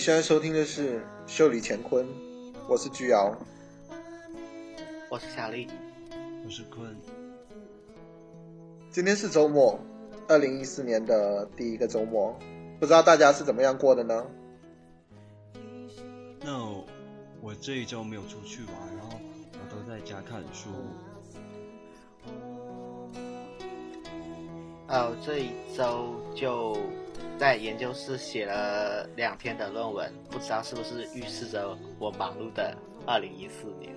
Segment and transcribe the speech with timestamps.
[0.00, 2.06] 你现在收听的是《秀里乾坤》，
[2.66, 3.36] 我是居瑶，
[5.10, 5.68] 我是小丽，
[6.42, 6.96] 我是坤。
[8.90, 9.78] 今天是周末，
[10.26, 12.34] 二零一四年的第一个周末，
[12.78, 14.26] 不知道大家是怎么样过的呢？
[16.40, 16.66] 那
[17.42, 19.20] 我这一周没有出去玩，然后
[19.52, 20.70] 我都在家看书。
[24.86, 26.74] 呃，这一周就
[27.40, 33.90] 在研究室写了两篇的论文，不知道是不是预示着我忙碌的二零一四年。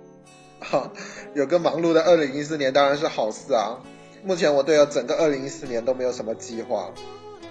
[0.58, 0.90] 哈，
[1.34, 3.78] 有个忙碌的二零一四年当然是好事啊。
[4.24, 6.90] 目前我对整个二零一四年都没有什么计划，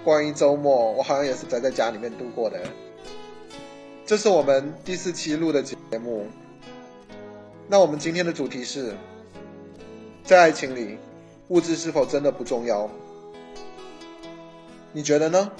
[0.02, 2.60] 关于周末，我好像也是宅在家里面度过的。
[4.04, 6.26] 这是我们第四期录的节目，
[7.68, 8.92] 那我们今天的主题是，
[10.24, 10.98] 在爱情里。
[11.46, 12.90] 物质是否真的不重要？
[14.92, 15.50] 你觉得呢？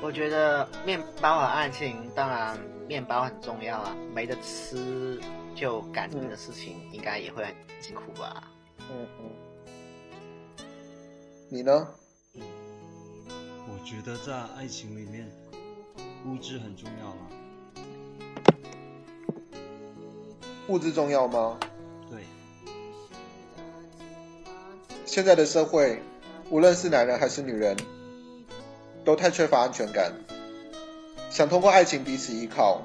[0.00, 5.20] 我觉得面包和爱情，当然面包很重要啊，没得吃
[5.54, 8.50] 就感情的事情应该也会很辛苦吧。
[8.90, 9.30] 嗯嗯。
[11.50, 11.88] 你呢？
[12.34, 15.30] 我觉得在爱情里面，
[16.26, 17.28] 物质很重要啊。
[20.68, 21.58] 物质重要吗？
[22.10, 22.22] 对
[25.06, 26.02] 现在的社会，
[26.50, 27.76] 无论是男人还是女人，
[29.04, 30.12] 都太缺乏安全感，
[31.30, 32.82] 想通过爱情彼此依靠，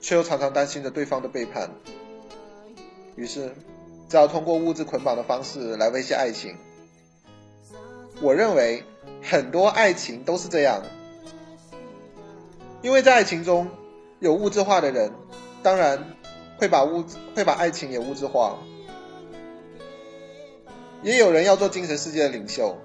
[0.00, 1.68] 却又常常担心着对方的背叛，
[3.16, 3.52] 于是
[4.08, 6.56] 只好通过物质捆绑的方式来维系爱情。
[8.20, 8.84] 我认为
[9.22, 10.80] 很多爱情都是这样，
[12.82, 13.68] 因为在爱情中
[14.20, 15.10] 有物质化的人，
[15.62, 16.16] 当然
[16.56, 18.58] 会把物会把爱情也物质化。
[21.02, 22.76] 也有人要做精神世界的领袖，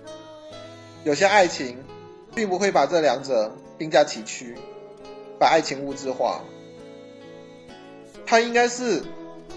[1.04, 1.84] 有些爱情
[2.34, 4.56] 并不会把这两者并驾齐驱，
[5.38, 6.42] 把爱情物质化。
[8.26, 9.04] 它应该是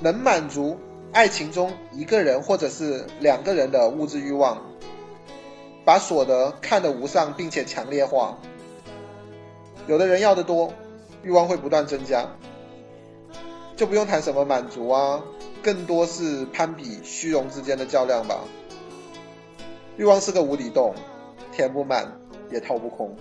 [0.01, 0.77] 能满足
[1.13, 4.61] 爱情中一个人或者是两个人的物质欲望，
[5.85, 8.37] 把所得看得无上并且强烈化。
[9.87, 10.73] 有的人要的多，
[11.23, 12.27] 欲望会不断增加，
[13.77, 15.23] 就不用谈什么满足啊。
[15.63, 18.45] 更多是攀比、虚荣之间的较量吧。
[19.97, 20.95] 欲望是个无底洞，
[21.53, 22.21] 填不满
[22.51, 23.17] 也掏不空。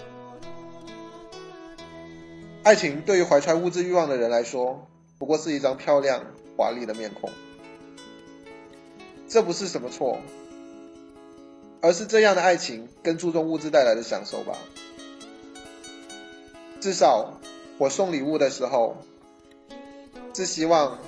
[2.64, 4.88] 爱情对于怀揣物质欲望的人来说，
[5.18, 6.24] 不过是一张漂亮、
[6.56, 7.32] 华丽的面孔。
[9.28, 10.20] 这不是什么错，
[11.82, 14.58] 而是这样的爱情更注重物质带来的享受吧。
[16.80, 17.34] 至少
[17.78, 18.98] 我送礼物的时候，
[20.34, 21.00] 是希望。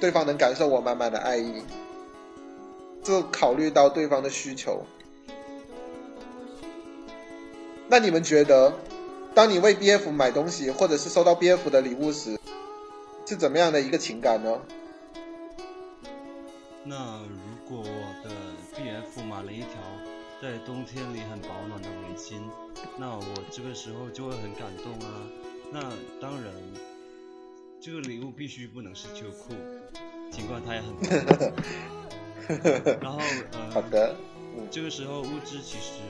[0.00, 1.62] 对方能感受我满满的爱意，
[3.02, 4.82] 这考虑到对方的需求。
[7.86, 8.72] 那你们觉得，
[9.34, 12.38] 当你为 B F 买东西，或者是收到 B F 的礼物时，
[13.26, 14.58] 是怎么样的一个情感呢？
[16.82, 18.30] 那如果我的
[18.74, 19.68] B F 买了一条
[20.40, 22.40] 在冬天里很保暖的围巾，
[22.96, 25.12] 那我这个时候就会很感动啊。
[25.70, 25.80] 那
[26.20, 26.50] 当然。
[27.82, 29.54] 这个礼物必须不能是秋裤，
[30.30, 30.88] 尽管它也很。
[33.00, 33.18] 然后
[33.52, 34.14] 呃，好的。
[34.70, 36.00] 这个时候物质其实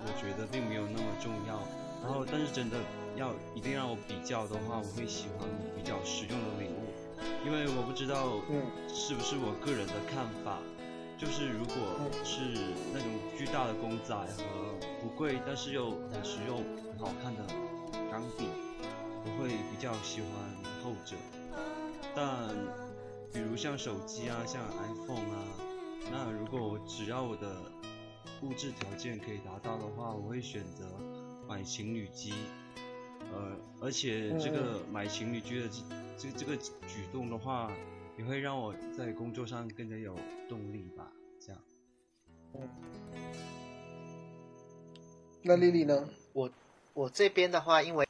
[0.00, 1.60] 我觉得并没有那么重要。
[2.02, 2.76] 然后但是真的
[3.16, 6.90] 要一定让我比较的话，我会喜欢比较实用的礼物，
[7.46, 8.40] 因为我不知道
[8.88, 10.58] 是不是我个人的看法，
[11.16, 11.74] 就是如果
[12.24, 12.40] 是
[12.92, 13.06] 那种
[13.38, 14.42] 巨大的公仔和
[15.00, 17.44] 不贵但是又很实用、很好看的
[18.10, 18.48] 钢笔，
[19.24, 20.28] 我会比较喜欢。
[20.82, 21.14] 后者，
[22.12, 22.26] 但
[23.32, 25.44] 比如像手机啊，像 iPhone 啊，
[26.10, 27.62] 那如果我只要我的
[28.42, 30.84] 物质条件可以达到的话，我会选择
[31.48, 32.34] 买情侣机，
[33.32, 37.72] 呃，而且这个买情侣机的这这这个举动的话，
[38.18, 40.14] 也会让我在工作上更加有
[40.48, 41.60] 动力吧，这样。
[45.42, 46.08] 那丽丽呢？
[46.34, 46.50] 我
[46.92, 48.06] 我这边的话，因为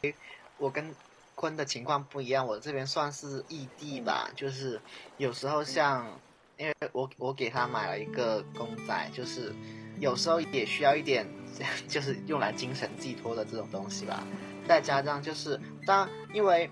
[0.59, 0.95] 我跟
[1.35, 4.81] 婚的情况不一样，我这边算是异地吧，就是
[5.17, 6.07] 有时候像，
[6.57, 9.53] 因为我我给他买了一个公仔，就是
[9.99, 11.27] 有时候也需要一点，
[11.89, 14.25] 就是用来精神寄托的这种东西吧。
[14.69, 16.71] 再加上就是，当因为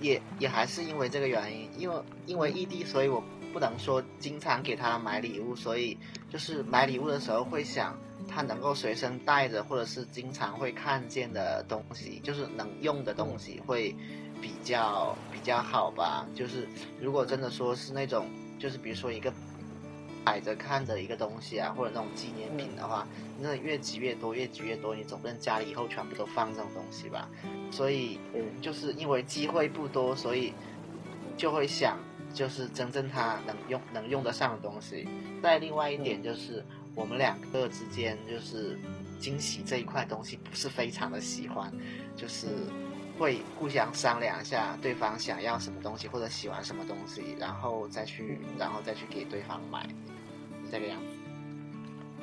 [0.00, 3.22] 也也还是因为这个原因，因为因为异地，所以我
[3.52, 5.98] 不能说经常给他买礼物，所以
[6.30, 13.94] 就是买礼物的时候会想他能够随身带着，或者是经常会看见的东西，就是能用的东西会。
[14.40, 16.66] 比较比较好吧，就是
[17.00, 18.26] 如果真的说是那种，
[18.58, 19.32] 就是比如说一个
[20.24, 23.06] 摆着看的一个东西啊，或者那种纪念品的话，
[23.38, 27.28] 那越积越多，越积越多，你总不能家里以后全部都放这种东西吧？
[27.70, 28.18] 所以
[28.60, 30.52] 就是因为机会不多，所以
[31.36, 31.96] 就会想，
[32.34, 35.06] 就是真正他能用能用得上的东西。
[35.40, 36.64] 再另外一点就是，
[36.94, 38.78] 我们两个之间就是
[39.18, 41.72] 惊喜这一块东西不是非常的喜欢，
[42.16, 42.46] 就是
[43.18, 49.88] 会互相商量一下对方想要什么东西或者喜欢什么东西，然后再去然后再去给对方买，
[50.70, 51.06] 这个样子。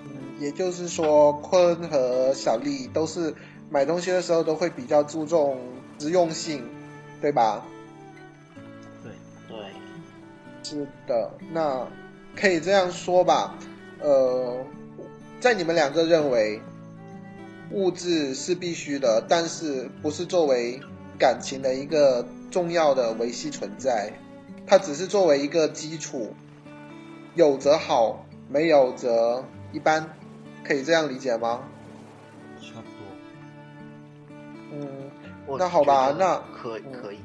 [0.05, 3.35] 嗯也就是说，坤和小丽都是
[3.69, 5.59] 买东西的时候都会比较注重
[5.99, 6.63] 实用性，
[7.19, 7.65] 对吧？
[9.03, 9.11] 对，
[9.49, 9.57] 对，
[10.63, 11.85] 是的，那
[12.35, 13.53] 可以这样说吧，
[14.01, 14.65] 呃，
[15.39, 16.61] 在你们两个认为，
[17.71, 20.79] 物质是必须的，但是不是作为
[21.17, 24.11] 感情的一个重要的维系存在，
[24.65, 26.33] 它只是作为一个基础，
[27.35, 30.13] 有则好，没有则一般，
[30.63, 31.61] 可以这样理解吗？
[32.61, 32.99] 差不多。
[34.71, 37.19] 嗯，那好吧那可以可以，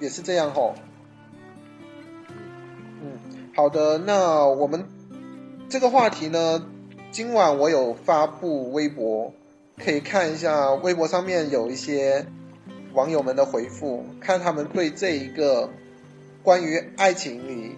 [0.00, 0.74] 也是这样吼。
[3.02, 3.18] 嗯，
[3.54, 4.84] 好的，那我们
[5.70, 6.66] 这个话题呢，
[7.12, 9.32] 今晚我有发布微博，
[9.78, 12.26] 可以看一下微博上面有一些
[12.92, 15.70] 网友们的回复，看他们对这一个
[16.42, 17.76] 关于爱情里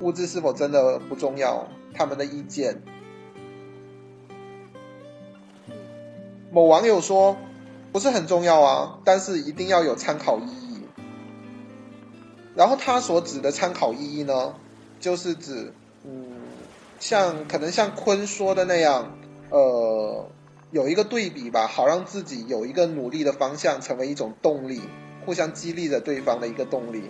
[0.00, 2.82] 物质是否真的不重要，他们的意见。
[6.52, 7.36] 某网友说，
[7.90, 10.82] 不是很重要啊，但是一定要有参考意义。
[12.54, 14.54] 然后他所指的参考意义呢，
[15.00, 15.72] 就是指，
[16.04, 16.12] 嗯，
[16.98, 19.16] 像可能像坤说的那样，
[19.50, 20.26] 呃，
[20.70, 24.80] 有一个对比吧，好让自己有一个努力的方向，成为一种动力，
[25.24, 27.02] 互相激励着对方的一个动力。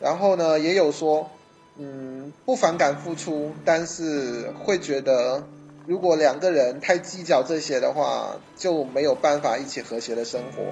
[0.00, 1.30] 然后呢，也有说，
[1.78, 5.42] 嗯，不反感付出，但是会觉得，
[5.86, 10.62] 如果两个人太计较这些的话，就没有办法一起和谐的生活。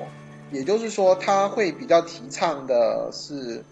[0.50, 3.64] 也就是说，他会比较提倡的是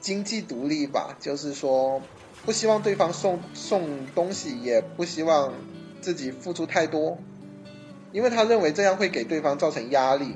[0.00, 2.00] 经济独立吧，就是说
[2.44, 5.52] 不希望对方送送东西，也不希望
[6.00, 7.18] 自己付出太多，
[8.12, 10.34] 因为他认为这样会给对方造成压力。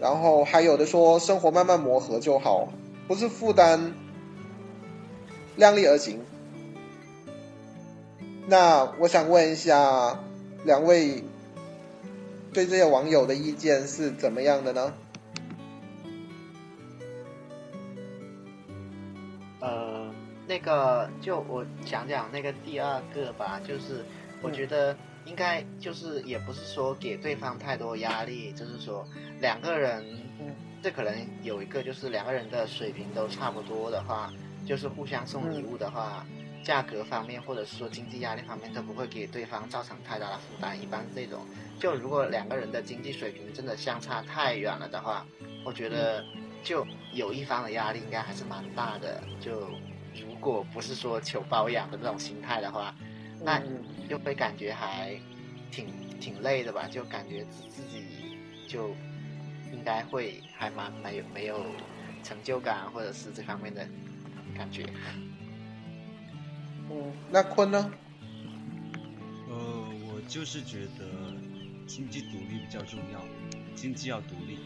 [0.00, 2.68] 然后还有的说，生活慢慢磨合就好，
[3.06, 3.92] 不是负担，
[5.56, 6.20] 量力而行。
[8.46, 10.20] 那我想问一下
[10.64, 11.24] 两位。
[12.50, 14.94] 对这些网友的意见是怎么样的呢？
[20.68, 24.04] 个就我讲讲那个第二个吧，就是
[24.42, 24.94] 我觉得
[25.24, 29.06] 应该就是也不是说给对方太多压力，就是说
[29.40, 30.04] 两个人，
[30.82, 34.30] 这可能有一个就是两个人的水平都差不多的话，
[34.66, 36.26] 就是互相送礼物的话，
[36.62, 40.80] 价格方面或者是说经济压力方面都不会给对方造成太大的负担。
[40.80, 41.40] 一般这种，
[41.80, 45.26] 就如果两个人的经济水平真的相差太远了的话，
[45.64, 46.24] 我觉得
[46.62, 49.22] 就有一方的压力应该还是蛮大的。
[49.40, 49.70] 就
[50.20, 52.94] 如果不是说求包养的那种心态的话，
[53.44, 55.18] 那你就会感觉还
[55.70, 55.86] 挺
[56.20, 58.04] 挺累的吧，就感觉自自己
[58.66, 58.88] 就
[59.72, 61.64] 应该会还蛮没有没有
[62.22, 63.86] 成就感，或者是这方面的
[64.56, 64.84] 感觉。
[66.90, 67.92] 嗯，那坤呢？
[69.48, 71.04] 呃，我就是觉得
[71.86, 73.22] 经济独立比较重要，
[73.74, 74.58] 经济要独立。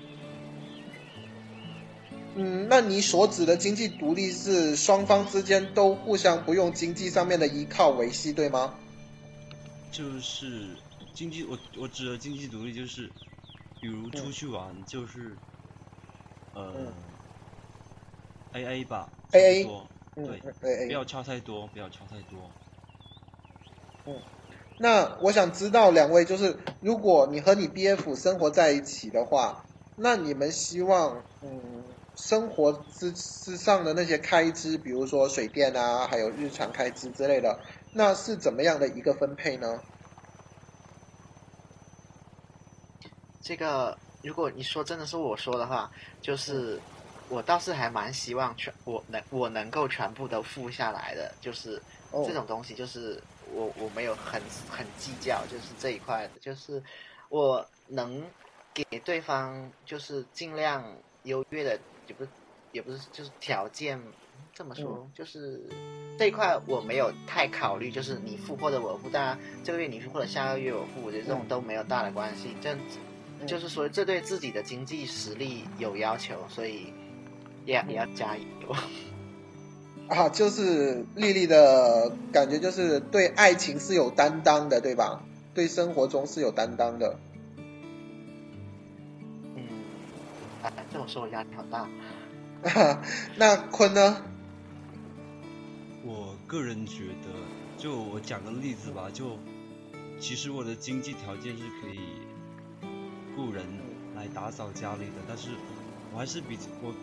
[2.34, 8.74] 嗯，那你所指的经济独立是双方之间都互相不用经济上面的依靠维系，对吗？
[9.90, 10.74] 就是
[11.14, 13.10] 经济，我我指的经济独立就是，
[13.80, 15.36] 比如出去玩，就是，
[16.54, 16.92] 呃嗯
[18.52, 19.68] ，A A 吧 AA
[20.14, 22.50] 对，对，不要差太多，不要差太多。
[24.06, 24.14] 嗯
[24.78, 29.64] 那我想知道两位，就是如果你和你 BF 生活在一起的话，
[29.96, 31.84] 那你们希望，嗯，
[32.16, 37.58] 生活之之上的那些开支，比如说水电啊，还有日常开支之类的，
[37.94, 39.80] 那是怎么样的一个分配呢？
[43.42, 45.90] 这个如果你说真的是我说的话，
[46.20, 46.80] 就是
[47.28, 56.80] 我倒是还蛮希望全我能我能够全部都付下来的，就是哦这种东西，就是我我没有很很计较，就是这一块的，就是
[57.30, 58.22] 我能
[58.72, 60.84] 给对方就是尽量
[61.22, 61.78] 优越的，
[62.12, 62.30] 也不是
[62.72, 63.98] 也不是就是条件
[64.52, 65.66] 这么说，就是
[66.18, 72.98] 这一块我没有太考虑，就是你付或者我付，当然这个月你付或者下个月我付，我觉得这种都没有大的关系，这样子。
[73.40, 76.92] 嗯就是说，这对自己的经济实力有要求，所以
[77.64, 78.44] 也也要加油。
[80.08, 85.24] 啊，就是丽丽的感觉，就是对爱情是有担当的，对吧？
[85.54, 87.18] 对生活中是有担当的。
[90.62, 91.88] 啊，这么说我压力好大。
[93.36, 94.22] 那坤呢？
[96.04, 97.28] 我个人觉得，
[97.76, 99.38] 就我讲个例子吧，就
[100.20, 101.98] 其实我的经济条件是可以
[103.36, 103.64] 雇人
[104.14, 105.50] 来打扫家里的，但是
[106.12, 106.94] 我还是比我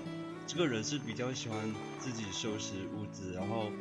[0.47, 1.57] 这个人是比较喜欢
[1.97, 3.71] 自己收拾屋子，然后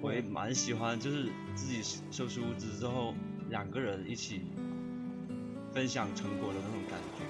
[0.00, 3.14] 我也蛮喜欢就是自己收拾屋子之后
[3.48, 4.42] 两个人一起
[5.72, 7.24] 分享成果的那种感觉。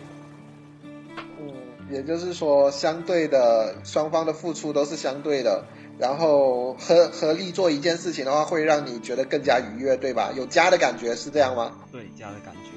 [1.91, 5.65] 嗯，也就是说，相对的双方的付出都是相对的，
[5.99, 10.33] 然后合合力做一件事情的话，会让你觉得更加愉悦，对吧？
[10.37, 11.73] 有家的感觉是这样吗？
[11.93, 12.71] 对，家的感觉。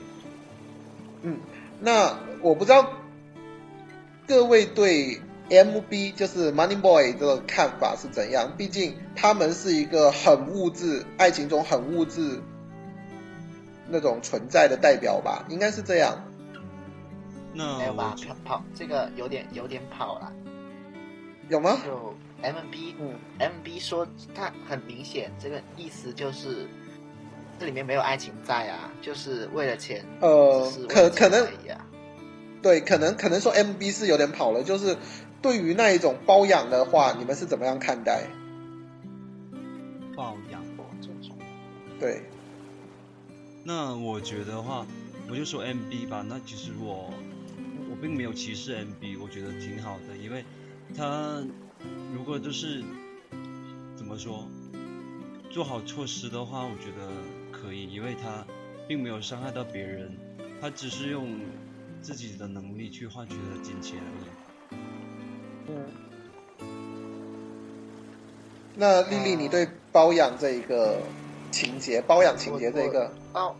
[1.22, 1.38] 嗯，
[1.80, 2.88] 那我不知道
[4.28, 8.54] 各位对 MB 就是 Money Boy 这个看法是怎样？
[8.58, 12.42] 毕竟他们是一个很物质，爱情中很物质
[13.88, 16.26] 那种存在的代表吧，应该是这样。
[17.54, 20.32] 那没有吧跑跑这个有点有点跑了。
[21.50, 21.82] 有吗？
[21.86, 26.68] 就 M B 嗯 M B 说他很明显，这个意思就是
[27.60, 31.48] 这里面没有爱情在啊，就是为了钱，呃可可能。
[32.62, 34.96] 对，可能可能说 MB 是有点跑了，就是
[35.42, 38.24] 对于那一种包养的话，你们是怎么样看待？
[40.16, 40.62] 包养。
[40.78, 41.38] 哦这种
[42.00, 42.24] 对，
[43.66, 44.86] 那我觉得话，
[45.30, 46.24] 我就说 MB 吧。
[46.26, 47.14] 那其实我我
[48.04, 50.44] 并没有歧视 MB，我觉得挺好的，因为
[50.94, 51.42] 他
[52.14, 52.84] 如果就是
[53.96, 54.46] 怎么说，
[55.50, 57.08] 做好措施的话，我觉得
[57.50, 58.46] 可以，因为他
[58.90, 60.12] 并没有伤害到别人，
[60.60, 61.40] 他只是用
[62.02, 64.26] 自己的能力去换取了金钱而已。
[65.70, 65.86] 嗯。
[68.76, 71.00] 那丽丽，你对包养这一个
[71.52, 73.56] 情节，包养情节这一个，包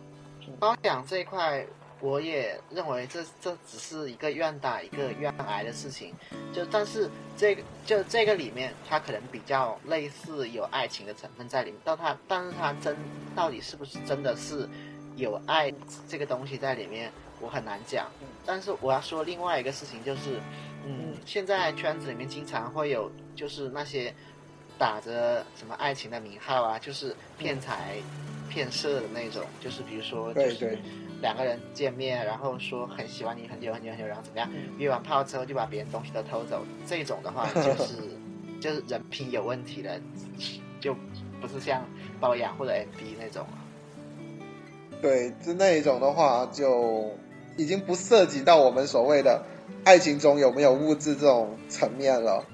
[0.58, 1.66] 包养这一块，
[2.04, 6.14] 我也认为这这只是一个愿打一个愿挨的事情。
[6.52, 12.94] 就但是这个就这个里面，它可能比较类似有爱情的成分在里面，但它但是它真
[13.34, 14.68] 到底是不是真的是
[15.16, 15.72] 有爱
[16.06, 18.06] 这个东西在里面，我很难讲。
[18.44, 20.38] 但是我要说另外一个事情就是，
[20.84, 24.14] 嗯，现在圈子里面经常会有就是那些
[24.78, 27.94] 打着什么爱情的名号啊，就是骗财
[28.50, 30.78] 骗色的那种，就是比如说就是对对
[31.20, 37.94] 两个人见面，然后说很喜欢你很久很久很久，然后怎么样，约完炮之后就把别人东西都偷走，这种的话 就是
[38.60, 40.00] 就是人品有问题的，
[40.80, 40.94] 就
[41.40, 41.82] 不是像
[42.20, 43.58] 包养或者 MB 那种了。
[45.02, 47.10] 对，就那一种的话，就
[47.56, 49.42] 已经不涉及到我们所谓的
[49.84, 52.44] 爱情中有没有物质这种层面了。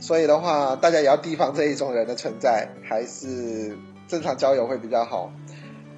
[0.00, 5.32] 所以的话，大家也要提防这一种人的存在，还是正常交友会比较好。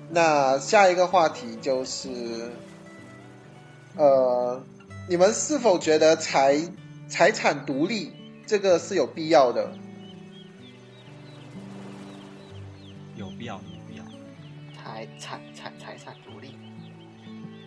[0.08, 2.50] 那下一个话题就是，
[3.96, 4.62] 呃，
[5.08, 6.60] 你们是否觉得财
[7.08, 8.12] 财产独立
[8.46, 9.72] 这个是有必要的？
[13.16, 14.04] 有必要，有必要。
[14.76, 16.54] 财产财财产独立，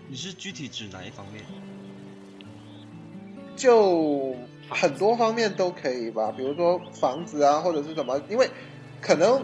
[0.07, 1.43] 你是具体指哪一方面？
[3.55, 4.33] 就
[4.69, 8.49] 很多方面都可以吧，比如说房子啊，或者是什么，因为
[9.01, 9.43] 可能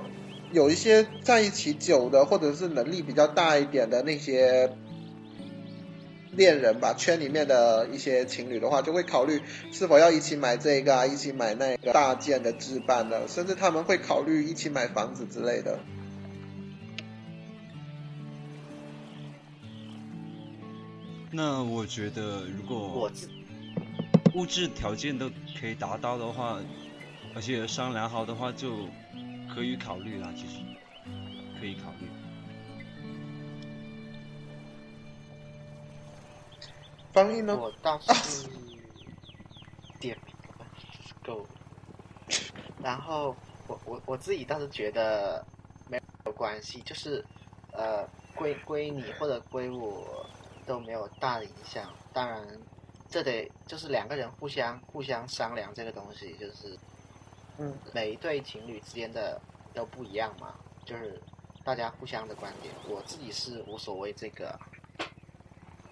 [0.55, 4.71] 有一些在一起久的，或者是能力比较大一点的那些
[6.31, 9.41] 恋人吧，圈里面的一些情侣的话，就会考虑
[9.74, 15.77] 是否要一起买这个啊，一起买那个大件的置办的，甚至他们会考虑一起买房子之类的。
[21.31, 23.12] 那我觉得，如果
[24.35, 26.62] 物质条件都可以达到的话，
[27.35, 28.88] 而且商量好的话，就
[29.55, 30.31] 可以考虑啦。
[30.35, 30.59] 其实
[31.59, 32.07] 可以考虑。
[37.13, 37.55] 翻译呢？
[37.55, 38.50] 我倒是
[40.01, 40.17] 点
[41.24, 41.47] 够。
[42.83, 43.33] 然后
[43.67, 45.43] 我我我自己倒是觉得
[45.88, 47.24] 没有关系，就是
[47.71, 50.25] 呃归归你或者归我
[50.65, 51.89] 都没有大的影响。
[52.12, 52.45] 当然，
[53.09, 56.77] 这得就是两个人互相互相商量这个东西，就是
[57.57, 59.41] 嗯每一对情侣之间的
[59.74, 61.21] 都不一样嘛，就是
[61.63, 62.75] 大家互相的观点。
[62.83, 64.57] 我自己是无所谓这个。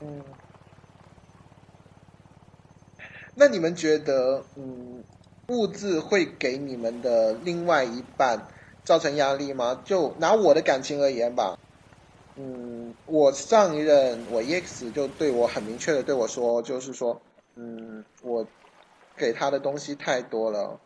[0.01, 0.24] 嗯。
[3.36, 5.03] 那你们觉得，嗯，
[5.48, 8.48] 物质会给你们的另外一半
[8.84, 9.82] 造成压力吗？
[9.86, 11.55] 就拿我的感情而言吧，
[12.36, 17.22] 嗯，我上一任我 EX 就对我很明确的对我说，就是说，
[17.55, 18.46] 嗯，我
[19.15, 20.79] 给他的东西太多了，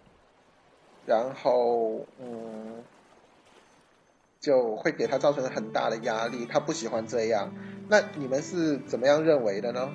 [1.08, 2.84] 然后嗯，
[4.42, 7.52] 就会给他造成很大的压力，他不喜欢这样。
[7.88, 9.90] 那你们是怎么样认为的呢？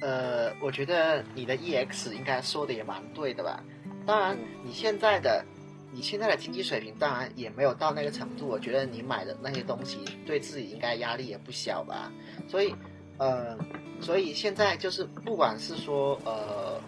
[0.00, 3.62] 呃，我觉得你的 EX 应该说的也蛮对的吧。
[4.06, 5.44] 当然，你现在的
[5.92, 8.46] 你现在的经济水平当然也没有到那个程度。
[8.46, 12.12] 我觉得你买的那些东西对自己应该压力也不小吧。
[12.48, 12.74] 所以，
[13.18, 13.56] 呃，
[14.00, 16.80] 所以现在就是不管是说呃，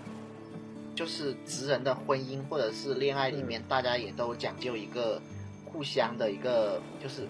[0.99, 5.23] 就是直人的婚姻或者是恋爱里面，大家也都讲究一个
[5.65, 7.23] 互相的一个就是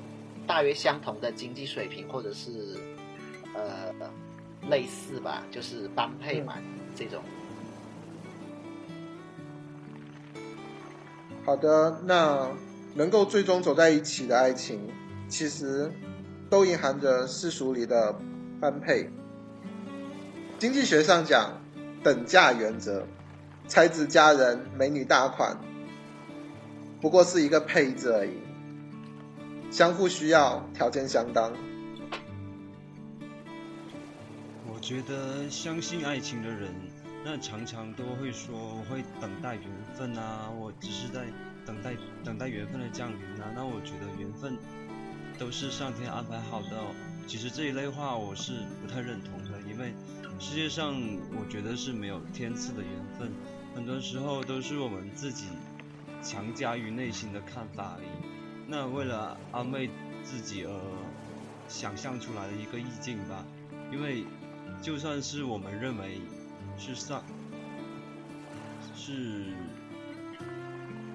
[0.47, 2.79] 大约相同的经济水平，或者是
[3.55, 3.93] 呃。
[4.69, 6.55] 类似吧，就是般配嘛，
[6.95, 7.23] 这种。
[11.47, 12.51] 好的，那
[12.93, 14.81] 能够最终走在一起的爱情，
[15.29, 15.91] 其实
[16.51, 18.15] 都隐含着世俗里的
[18.61, 19.09] 般配。
[20.59, 21.59] 经济学上讲，
[22.03, 23.07] 等价原则，
[23.69, 25.57] 才子佳人、美女大款，
[27.01, 28.33] 不过是一个配置而已，
[29.71, 31.53] 相互需要，条件相当。
[34.67, 36.73] 我觉得相信爱情的人，
[37.25, 41.27] 那常常都会说我会等待缘分啊，我只是在
[41.67, 41.95] 等待
[42.25, 43.53] 等待缘分的降临啊。
[43.55, 44.57] 那我觉得缘分
[45.39, 46.69] 都是上天安排好的。
[47.27, 49.93] 其实这一类话我是不太认同的，因为
[50.39, 50.95] 世界上
[51.39, 53.31] 我觉得是没有天赐的缘分，
[53.79, 55.47] 很多时候都是我们自己
[56.21, 58.09] 强加于内心的看法而已。
[58.67, 59.89] 那为了安慰
[60.25, 60.81] 自己而
[61.69, 63.47] 想象出来的一个意境吧，
[63.93, 64.25] 因为。
[64.81, 66.21] 就算是我们认为
[66.79, 67.25] 是上
[68.95, 69.47] 是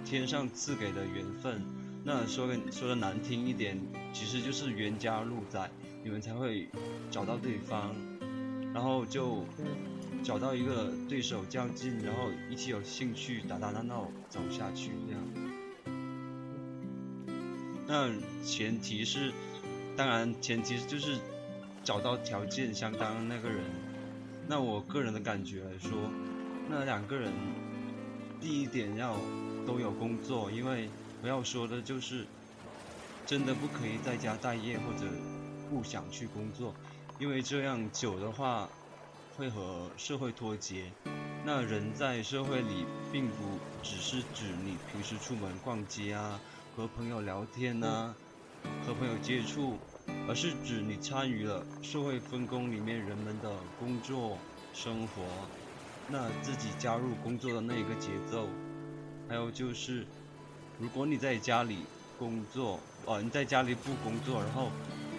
[0.04, 1.64] 天上赐给的缘分，
[2.04, 3.80] 那说说的难听一点，
[4.12, 5.72] 其实就是冤家路窄，
[6.04, 6.68] 你们才会
[7.10, 7.96] 找到对方，
[8.74, 9.46] 然后就
[10.24, 15.22] 找到一个对手较劲，然后一起有兴趣打打闹闹走下去这样。
[17.86, 18.10] 那
[18.46, 19.32] 前提是，
[19.96, 21.20] 当然前提就是。
[21.86, 23.60] 找到条件相当那个人，
[24.48, 25.92] 那我个人的感觉来说，
[26.70, 27.30] 那两个人
[28.40, 29.18] 第一点要
[29.68, 30.88] 都有工作，因为
[31.22, 32.26] 我要说的就是，
[33.26, 35.06] 真的不可以在家待业或者
[35.70, 36.74] 不想去工作，
[37.20, 38.70] 因为这样久的话
[39.36, 40.92] 会和社会脱节。
[41.46, 46.40] 那人在社会里，并不只是指你平时出门逛街啊，
[46.76, 48.16] 和朋友聊天呐，
[48.86, 49.78] 和朋友接触。
[50.28, 54.38] 而是指你参与了社会分工里面人们的工作
[54.74, 55.50] 生活，
[56.08, 58.48] 那自己加入工作的那一个节奏，
[59.28, 60.06] 还有就是，
[60.80, 61.86] 如果你在家里
[62.18, 64.70] 工作，哦，你在家里不工作，然后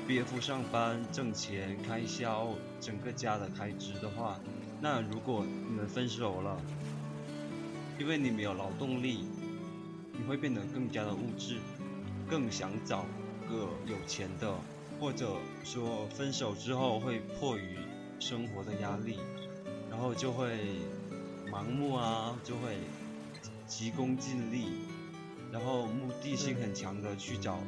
[0.06, 2.48] 憋夫上班挣钱开销
[2.80, 4.38] 整个家的开支的话，
[4.80, 6.60] 那如果你们分手了，
[7.98, 9.24] 因为你没有劳动力，
[10.12, 11.58] 你会变得更加的物质，
[12.28, 13.06] 更想找
[13.48, 14.54] 个有钱的。
[15.00, 17.78] 或者说分手之后会迫于
[18.20, 19.18] 生活的压力，
[19.90, 20.58] 然后就会
[21.50, 22.76] 盲目啊，就会
[23.66, 24.66] 急功近利，
[25.50, 27.58] 然后目的性很强的去找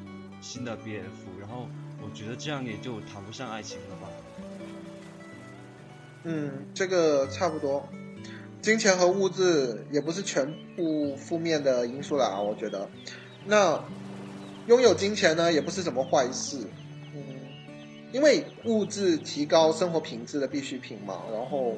[0.40, 1.68] 新的 BF，然后
[2.08, 4.08] 我觉得这样也就谈不上爱情了吧。
[6.24, 7.86] 嗯，这个差不多，
[8.62, 12.88] 金钱和物质也不是全部负面的因素了啊，我觉得。
[13.44, 13.84] 那
[14.66, 16.58] 拥有金钱呢，也不是什么坏事。
[17.14, 17.22] 嗯
[18.12, 21.76] 因为物质提高生活品质的必需品嘛，然后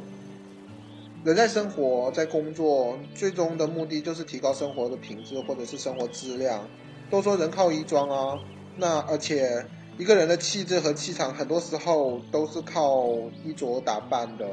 [1.25, 6.69] 人在生活在工作，最终的目的就是提高生活的品质或者是生活质量。
[7.11, 8.39] 都说人靠衣装啊，
[8.77, 9.67] 那而且
[9.99, 13.05] 一个人的气质和气场，很多时候都是靠
[13.45, 14.49] 衣着打扮的。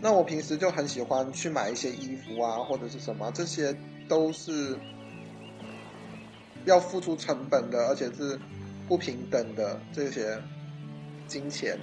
[0.00, 3.76] 那我平时就很喜欢去买一些衣服啊，或者是什么，这些
[4.08, 4.78] 都是
[6.64, 8.38] 要付出成本的，而且是
[8.88, 10.40] 不平等的这些。
[11.26, 11.78] 金钱，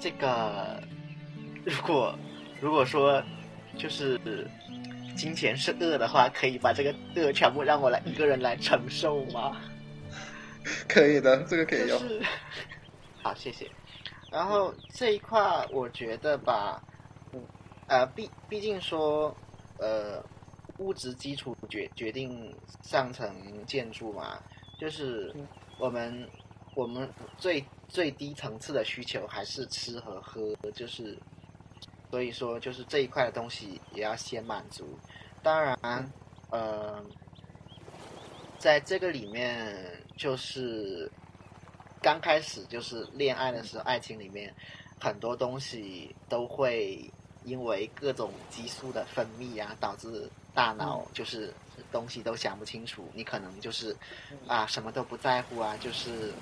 [0.00, 0.82] 这个
[1.66, 2.18] 如果
[2.62, 3.22] 如果说
[3.76, 4.18] 就是
[5.16, 9.56] 金钱是恶的话，可以把这个恶全部让我来一个人来承受吗？
[10.88, 12.00] 可以的，这个可以用。
[13.22, 13.70] 好，谢谢。
[14.30, 16.82] 然后这一块，我觉得吧，
[17.88, 19.36] 呃，毕毕竟说，
[19.78, 20.22] 呃。
[20.78, 24.38] 物质基础决决定上层建筑嘛，
[24.78, 25.34] 就是
[25.78, 26.28] 我们
[26.74, 31.16] 我们最最低层次的需求还是吃和喝，就是
[32.10, 34.98] 所以说就是这一块的东西也要先满足。
[35.42, 36.10] 当然，
[36.50, 37.04] 呃，
[38.58, 39.76] 在这个里面
[40.16, 41.10] 就是
[42.02, 44.52] 刚开始就是恋爱的时候，爱情里面
[45.00, 47.08] 很多东西都会
[47.44, 51.52] 因为各种激素的分泌啊，导致大脑就是
[51.92, 53.94] 东西都想不清楚，你可能就是
[54.48, 56.32] 啊什么都不在乎啊，就是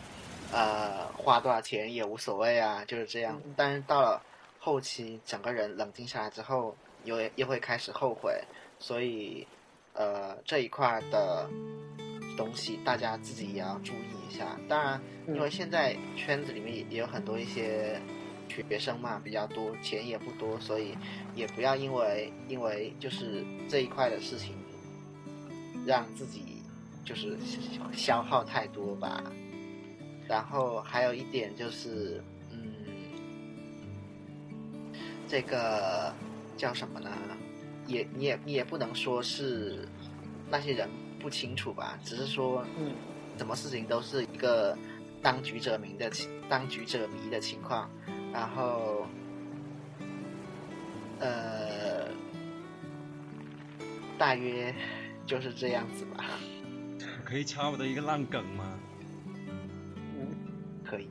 [0.53, 3.39] 呃花多少钱也无所谓啊，就是这样。
[3.57, 4.23] 但是到了
[4.65, 6.75] 后期，整个人冷静下来之后，
[7.05, 8.43] 又又会开始后悔，
[8.79, 9.47] 所以
[9.93, 11.47] 呃这一块的
[12.35, 14.59] 东西大家自己也要注意一下。
[14.67, 14.99] 当然，
[15.29, 18.01] 因为现在圈子里面也有很多一些
[18.49, 20.97] 学生嘛，比较多，钱也不多，所以
[21.35, 24.57] 也不要因为因为就是这一块的事情，
[25.85, 26.63] 让自己
[27.05, 27.37] 就是
[27.93, 29.23] 消耗太多吧。
[30.27, 32.34] 然后还有一点就是，嗯，
[35.29, 36.13] 这个
[36.57, 37.11] 叫什么呢？
[37.87, 39.87] 也你也你也不能说是
[40.51, 40.89] 那些人
[41.21, 42.93] 不清楚吧，只是说，嗯，
[43.37, 44.77] 什么事情都是一个
[45.21, 47.91] 当局者迷的情当局者迷的情况，
[48.33, 49.07] 然后，
[51.19, 52.09] 呃，
[54.17, 54.75] 大约
[55.27, 56.25] 就是这样子吧，
[57.25, 58.79] 可以插我的一个烂梗吗？
[60.85, 61.09] 可以。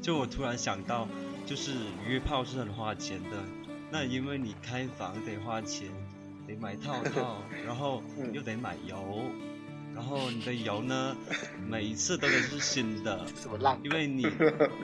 [0.00, 1.06] 就我突然想到，
[1.46, 1.72] 就是
[2.08, 3.36] 约炮是很花钱的，
[3.90, 5.88] 那因为你开房得花钱，
[6.46, 9.24] 得买套套， 然后嗯又得买油，
[9.94, 11.16] 然后你的油呢，
[11.68, 14.22] 每一次都得是新的，什么浪因为你，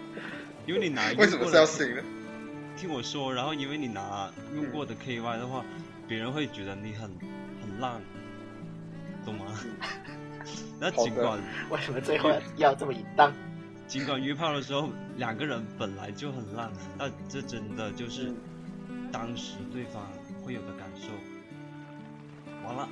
[0.66, 2.02] 因为你拿为什么是要新呢？
[2.76, 5.64] 听我说，然后因为你拿用过的 KY 的话，
[6.06, 7.10] 别人会觉得你很
[7.62, 8.00] 很浪，
[9.24, 9.46] 懂吗？
[10.80, 11.38] 那尽管
[11.70, 13.32] 为什么最后要这么淫荡？
[13.88, 18.34] 尽管约炮的时候两个人本来就很烂，那这真的就是
[19.10, 20.06] 当时对方
[20.44, 21.08] 会有的感受。
[22.66, 22.88] 完了，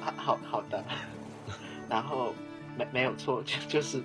[0.00, 0.84] 好好好的，
[1.90, 2.32] 然后
[2.78, 4.00] 没没有错，就就是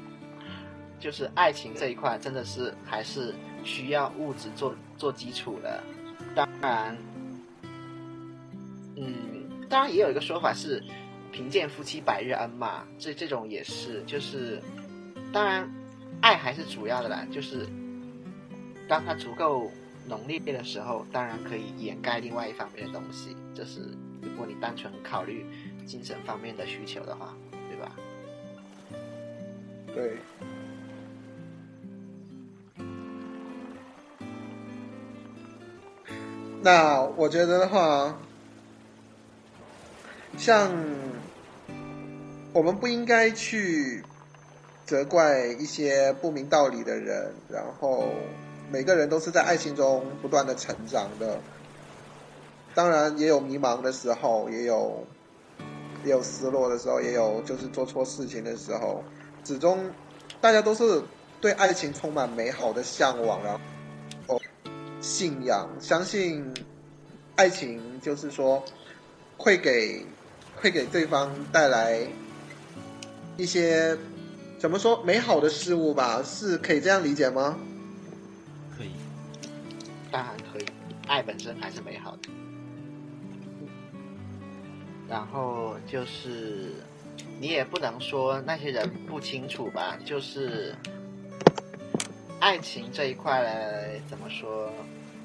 [0.99, 5.83] 就是爱情这一块真的是还是需要物质做做基础的。
[6.33, 6.97] 当然，
[8.95, 9.13] 嗯，
[9.69, 10.83] 当然也有一个说法是
[11.39, 14.62] 贫贱夫妻百日恩嘛，这这种也是，就是
[15.32, 15.71] 当然
[16.19, 17.65] 爱还是主要的啦，就是
[18.89, 19.71] 当它足够
[20.06, 23.80] 浓烈的时候，当然可以掩盖另外一方面的东西，这是
[24.21, 25.45] 如果你单纯考虑
[25.86, 27.34] 精神方面的需求的话，
[27.69, 27.91] 对吧？
[29.95, 30.17] 对。
[36.62, 38.19] 那我觉得的话，
[40.38, 40.69] 像
[42.51, 44.03] 我们不应该去
[44.85, 48.05] 责怪一些不明道理的人，然后
[48.71, 51.39] 每个人都是在爱情中不断的成长的。
[52.73, 55.05] 当然也有迷茫的时候，也有
[56.03, 59.03] 也有失落的时候，也有就是做错事情的时候。
[59.43, 59.91] 始终
[60.41, 61.01] 大家都是
[61.41, 63.59] 对爱情充满美好的向往，然
[64.27, 64.39] 后
[65.01, 66.53] 信仰，相信
[67.35, 68.63] 爱情就是说
[69.38, 70.05] 会给
[70.55, 71.99] 会给对方带来
[73.39, 73.97] 一些
[74.58, 76.21] 怎么说美好的事物吧？
[76.21, 77.58] 是可以这样理解吗？
[78.78, 78.89] 可以，
[80.12, 80.65] 当然可以，
[81.08, 82.30] 爱本身还是美好的。
[85.08, 86.73] 然后就是，
[87.39, 90.75] 你也不能说那些人不清楚吧，就是
[92.41, 94.69] 爱情这一块呢，怎么说？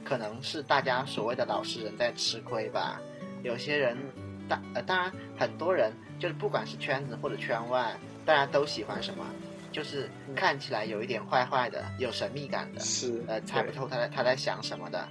[0.05, 3.01] 可能是大家所谓的老实人在吃亏吧。
[3.43, 3.97] 有些人，
[4.49, 9.25] 当呃，当然很多人就是不管是圈子或者圈外，大家都喜欢什么？
[9.73, 15.09] 就是看起来有一点坏坏的，有神秘感的，是，呃，猜不透他在他在想什么的。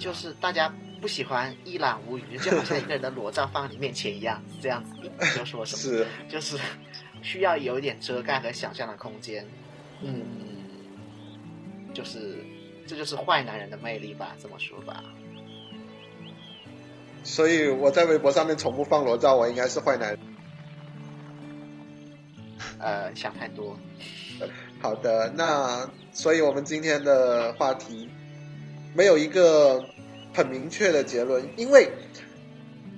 [0.00, 6.58] 就是大家不喜欢一览无余，就好像一个人的裸照放在你面前一样，这样子你 就说什么，是就是
[7.22, 9.46] 需要有一点遮盖和想象的空间。
[10.02, 10.24] 嗯，
[11.94, 12.44] 就是
[12.86, 15.02] 这就是坏男人的魅力吧，这么说吧。
[17.24, 20.18] 所以我在微博上面从不放裸照，我应该是坏男人。
[22.78, 23.76] 呃，想太多。
[24.80, 28.08] 好的，那所以我们今天的话题
[28.94, 29.84] 没有一个
[30.32, 31.90] 很明确的结论，因为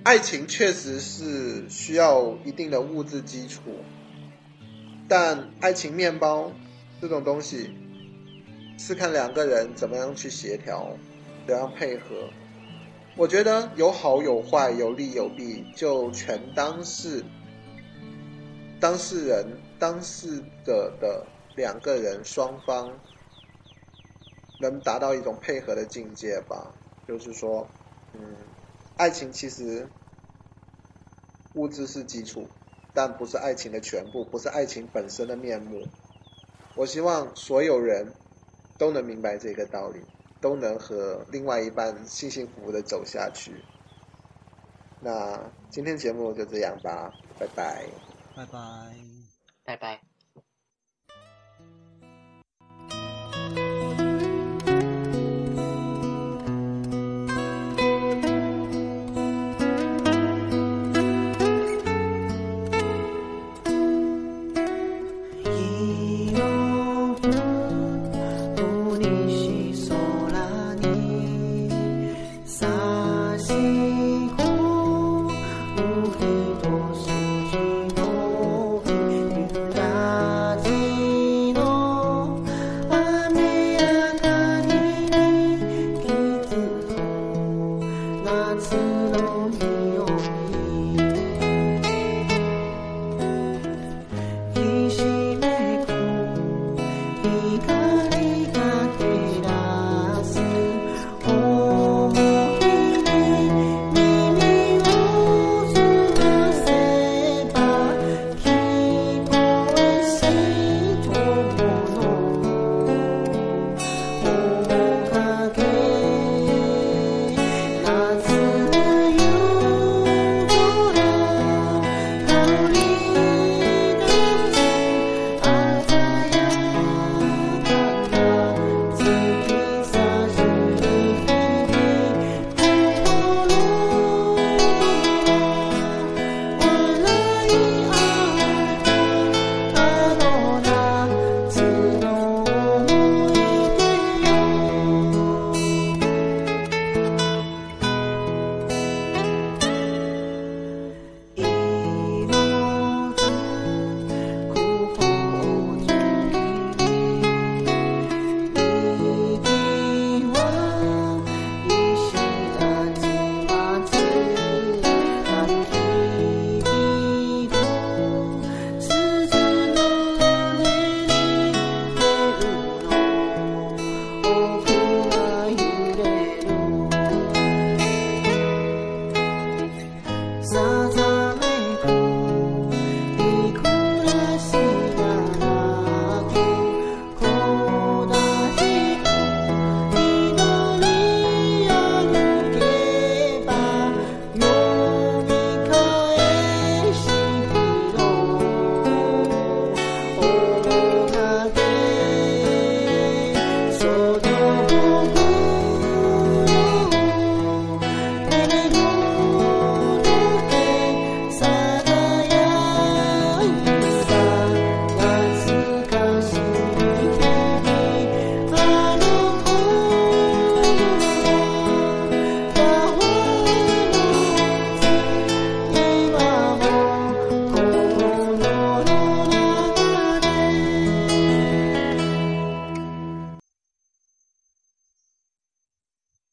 [0.04, 3.62] 爱情确实是需要一定的物质基础，
[5.08, 6.52] 但爱情面包
[7.00, 7.70] 这种东西
[8.78, 10.94] 是看两个人怎么样去协调，
[11.46, 12.28] 怎样配合。
[13.20, 17.22] 我觉得有好有坏，有利有弊，就全当是
[18.80, 22.98] 当事人、当事者的两个人双方
[24.58, 26.72] 能达到一种配合的境界吧。
[27.06, 27.68] 就是说，
[28.14, 28.36] 嗯，
[28.96, 29.86] 爱情其实
[31.52, 32.48] 物质是基础，
[32.94, 35.86] 但不是爱情的全部，不是爱情本身的面目。
[36.74, 38.14] 我希望所有人
[38.78, 40.00] 都能明白这个道理，
[40.40, 43.54] 都能和另外一半幸幸福福的走下去。
[45.00, 47.88] 那今天节目就这样吧，拜拜。
[48.34, 48.96] 拜拜。
[49.64, 50.09] 拜拜。